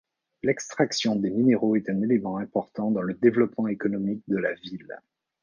[0.41, 4.97] L'extraction des minéraux est un élément important dans le développement économique de la ville.